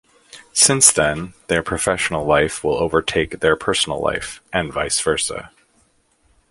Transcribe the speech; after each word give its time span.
Since 0.53 0.91
then, 0.91 1.35
their 1.47 1.61
professional 1.61 2.25
life 2.25 2.63
will 2.63 2.73
overtake 2.73 3.39
their 3.39 3.55
personal 3.55 4.01
life, 4.01 4.41
and 4.51 4.73
vice 4.73 4.99
versa. 4.99 5.51